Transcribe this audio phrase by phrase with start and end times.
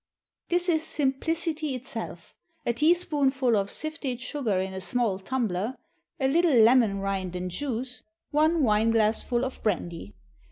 [0.49, 2.33] _This is simplicity itself.
[2.65, 5.75] A teaspoonful of sifted sugar in a small tumbler,
[6.19, 8.01] a little lemon rind and juice,
[8.31, 10.15] one wine glassful of brandy.